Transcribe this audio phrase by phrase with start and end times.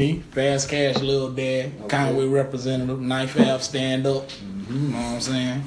[0.00, 1.88] Me, Fast Cash, Lil Dad, Okay.
[1.88, 4.26] Conway representative, Knife Ave, stand up.
[4.30, 4.72] Mm-hmm.
[4.86, 5.62] You know what I'm saying?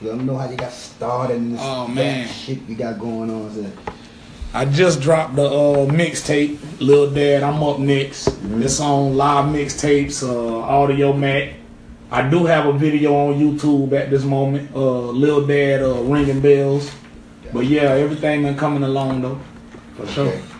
[0.00, 2.26] Let them know how you got started and this Oh, man.
[2.26, 3.52] shit you got going on.
[3.52, 3.66] So.
[4.54, 7.42] I just dropped the uh, mixtape, Lil Dad.
[7.42, 8.28] I'm up next.
[8.28, 8.62] Mm-hmm.
[8.62, 11.52] It's on live mixtapes, uh, Audiomack.
[12.10, 14.74] I do have a video on YouTube at this moment.
[14.74, 16.90] Uh, Lil Dad uh, ringing bells.
[17.52, 19.38] But yeah, everything been coming along though.
[19.96, 20.28] For sure.
[20.28, 20.38] Okay.
[20.38, 20.55] And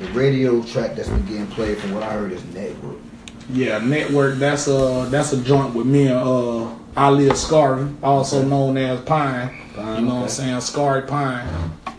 [0.00, 2.96] the radio track that's been getting played, from what I heard, is Network.
[3.50, 4.36] Yeah, network.
[4.38, 8.48] That's a that's a joint with me and uh, Ali Ascari, also Okay.
[8.48, 9.50] known as Pine.
[9.74, 10.54] Pine, you know what I'm saying?
[10.56, 11.46] Ascari Pine.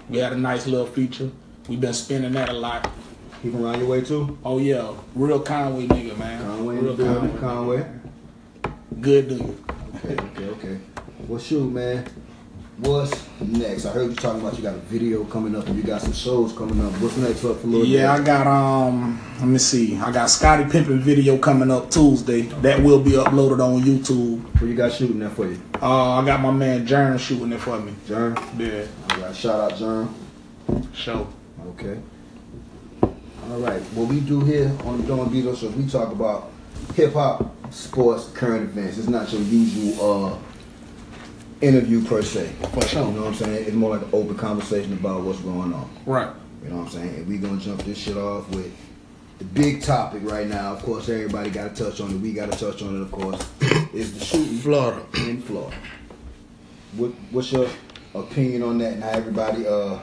[0.10, 1.30] We had a nice little feature.
[1.70, 2.90] We've been spinning that a lot.
[3.44, 4.38] He from around your way too?
[4.44, 6.42] Oh yeah, real Conway nigga, man.
[6.42, 7.86] Conway real building, Conway.
[9.00, 9.42] Good dude.
[9.98, 10.80] Okay, okay, okay.
[11.28, 12.06] Well, shoot, man.
[12.78, 13.86] What's next?
[13.86, 16.12] I heard you talking about you got a video coming up and you got some
[16.12, 16.92] shows coming up.
[17.00, 19.18] What's next up for Lil Yeah, I got um.
[19.40, 19.96] Let me see.
[19.98, 22.42] I got Scotty Pimpin video coming up Tuesday.
[22.42, 24.44] That will be uploaded on YouTube.
[24.60, 25.62] What you got shooting that for you?
[25.82, 27.94] Uh, I got my man Jern shooting it for me.
[28.08, 28.36] Jern?
[28.60, 30.10] Yeah, I got shout out Jern.
[30.94, 31.30] show.
[31.68, 31.98] Okay.
[33.04, 33.82] All right.
[33.94, 36.52] What we do here on the Doe N BZO show, we talk about
[36.94, 38.98] hip hop, sports, current events.
[38.98, 40.38] It's not your usual uh,
[41.62, 42.50] interview per se.
[42.74, 43.06] For sure.
[43.08, 43.66] You know what I'm saying?
[43.66, 45.90] It's more like an open conversation about what's going on.
[46.06, 46.30] Right.
[46.64, 47.16] You know what I'm saying?
[47.16, 48.72] And we gonna jump this shit off with
[49.40, 50.74] the big topic right now.
[50.74, 52.18] Of course, everybody got to touch on it.
[52.20, 53.02] We got to touch on it.
[53.02, 53.42] Of course,
[53.94, 55.06] is the shooting Florida.
[55.28, 55.76] in Florida.
[56.98, 57.68] What What's your
[58.14, 58.94] opinion on that?
[58.94, 60.00] And how everybody uh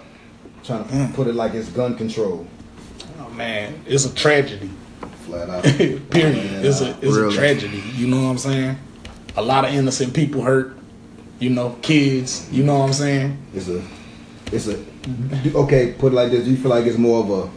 [0.62, 1.14] trying to Mm.
[1.14, 2.46] put it like it's gun control,
[3.20, 4.70] Oh man, it's a tragedy.
[5.26, 5.64] flat out.
[6.10, 6.64] Period.
[6.64, 7.34] It's a it's Really?
[7.34, 7.82] a tragedy.
[7.96, 8.76] You know what I'm saying?
[9.36, 10.76] A lot of innocent people hurt.
[11.42, 12.48] You know, kids.
[12.52, 13.36] You know what I'm saying?
[13.52, 13.82] It's a,
[14.52, 14.78] it's a.
[15.56, 16.44] Okay, put it like this.
[16.44, 17.50] Do you feel like it's more of a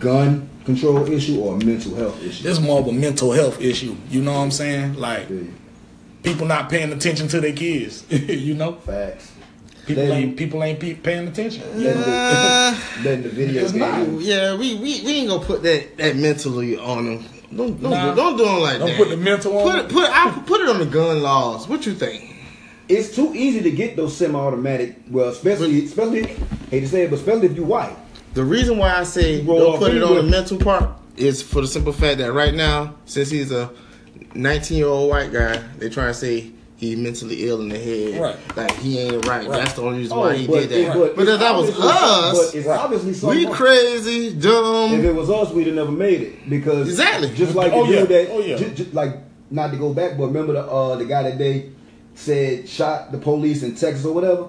[0.00, 2.48] gun control issue or a mental health issue?
[2.48, 3.94] It's more of a mental health issue.
[4.10, 4.94] You know what I'm saying?
[4.94, 5.42] Like Yeah,
[6.24, 8.04] people not paying attention to their kids.
[8.10, 9.30] you know, Facts.
[9.86, 11.62] people They- ain't people ain't pe- paying attention.
[11.80, 14.20] Letting Uh, the, letting the video not.
[14.20, 17.24] yeah, we, we, we ain't gonna put that, that mentally on them.
[17.56, 18.10] Don't don't, Nah.
[18.10, 18.78] do, don't do them like that.
[18.80, 18.98] Don't that.
[18.98, 19.70] put the mental on.
[19.70, 21.68] put it put I put it on the gun laws.
[21.68, 22.30] What you think?
[22.88, 24.96] It's too easy to get those semi-automatic.
[25.10, 26.24] Well, especially, especially,
[26.70, 27.96] hate to say it, but especially if you white.
[28.34, 31.60] The reason why I say Roll don't put it on the mental part is for
[31.62, 33.70] the simple fact that right now, since he's a
[34.34, 36.50] 19 year old white guy, they trying to say
[36.84, 38.20] he's mentally ill in the head.
[38.20, 38.56] Right.
[38.56, 39.46] Like he ain't right.
[39.46, 39.58] Right.
[39.58, 40.78] That's the only reason Oh, why he but did that.
[40.78, 44.94] it- but But, if that was us, but it's obviously something we crazy, dumb.
[44.94, 47.30] If it was us, we'd have never made it because Exactly.
[47.34, 48.04] Just like Oh, the yeah.
[48.04, 48.56] that, Oh, yeah.
[48.56, 49.16] ju- ju- like
[49.50, 51.70] not to go back, but remember the uh, the guy that they
[52.14, 54.48] said shot the police in Texas or whatever.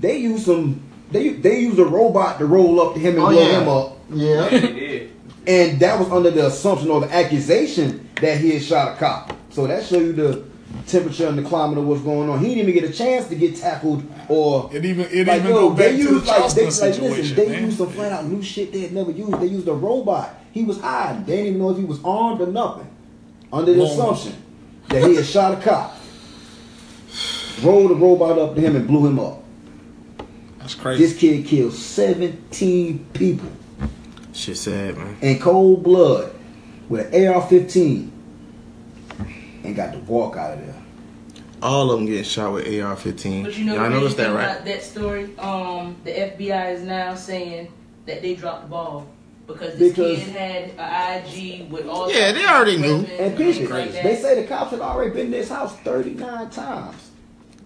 [0.00, 0.82] They used some.
[1.10, 3.60] They they used a robot to roll up to him and Oh, blow yeah.
[3.60, 5.00] him up, yeah.
[5.46, 9.32] and that was under the assumption or the accusation that he had shot a cop.
[9.50, 10.44] So that show you the
[10.86, 12.38] temperature and the climate of what's going on.
[12.38, 15.50] He didn't even get a chance to get tackled or It even it like even
[15.52, 17.64] yo, go back they to the used like, they, like listen, they man.
[17.64, 19.40] used some flat out new shit they had never used.
[19.40, 20.38] They used a robot.
[20.52, 21.24] He was hiding.
[21.24, 22.88] They didn't even know if he was armed or nothing.
[23.52, 23.90] Under the Lord.
[24.16, 24.42] assumption
[24.88, 25.96] that he had shot a cop.
[27.62, 29.42] Rolled the robot up to him and blew him up.
[30.58, 31.04] That's crazy.
[31.04, 33.48] This kid killed 17 people
[34.32, 35.16] Shit sad, man.
[35.22, 36.32] in cold blood
[36.88, 38.10] with an AR-15
[39.66, 40.74] and got to walk out of there.
[41.62, 43.44] All of them getting shot with AR-15.
[43.44, 44.44] But you know, Y'all the noticed that, right?
[44.52, 47.72] About that story, um, the FBI is now saying
[48.04, 49.06] that they dropped the ball
[49.46, 52.12] because this Because- kid had an IG with all.
[52.12, 52.96] Yeah, they already knew.
[53.18, 56.50] And things people, like they say the cops had already been in this house 39
[56.50, 57.10] times.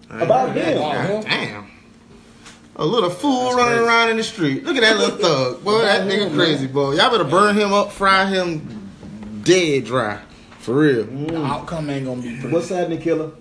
[0.09, 0.77] I About heard them.
[1.21, 1.67] God Damn.
[2.77, 3.83] A little fool running crazy.
[3.83, 4.63] around in the street.
[4.63, 5.63] Look at that little thug.
[5.63, 6.93] Boy, that nigga crazy, boy.
[6.95, 8.89] Y'all better burn him up, fry him
[9.43, 10.19] dead dry.
[10.61, 11.03] For real.
[11.05, 12.53] the outcome ain't gonna be pretty.
[12.53, 13.31] What's happening, killer?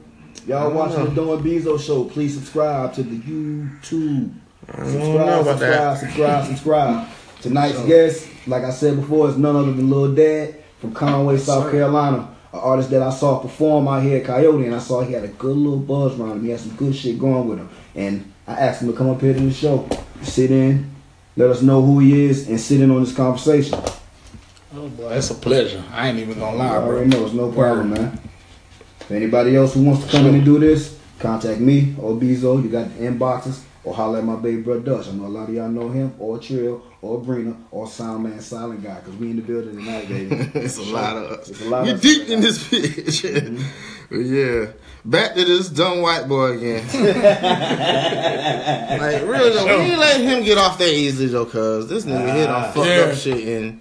[0.46, 1.36] Y'all don't watching the know.
[1.36, 2.04] Doe N BZO show.
[2.04, 4.32] Please subscribe to the YouTube.
[4.68, 5.98] I don't Subscribe, know about subscribe, that.
[5.98, 7.08] subscribe, subscribe.
[7.42, 11.64] Tonight's guest, like I said before, is none other than Lil Dad from Conway, South
[11.64, 11.70] sir.
[11.72, 12.28] Carolina.
[12.52, 15.22] An artist that I saw perform out here at Coyote, and I saw he had
[15.24, 16.44] a good little buzz around him.
[16.44, 17.68] He had some good shit going with him.
[17.94, 19.88] And I asked him to come up here to the show,
[20.22, 20.90] sit in,
[21.36, 23.78] let us know who he is, and sit in on this conversation.
[24.72, 25.82] Oh boy, it's a pleasure.
[25.90, 26.86] I ain't even gonna I lie, bro.
[26.86, 28.20] already know it's no problem, man.
[29.00, 32.62] If anybody else who wants to come in and do this, contact me or BZO.
[32.62, 35.08] You got the inboxes or holler at my baby brother Dutch.
[35.08, 38.84] I know a lot of y'all know him or Trill or Brina or Soundman Silent
[38.84, 40.36] Guy because we in the building tonight, baby.
[40.60, 41.48] it's a lot of us.
[41.48, 42.02] It's a lot we of us.
[42.02, 43.22] deep in this bitch.
[44.08, 44.34] But mm-hmm.
[44.34, 44.72] yeah.
[45.04, 46.86] Back to this dumb white boy again.
[49.00, 52.32] like, really though, we ain't letting him get off that easily though, cuz this nigga
[52.34, 52.70] hit on ah.
[52.70, 53.00] fucked Yeah.
[53.00, 53.80] up shit and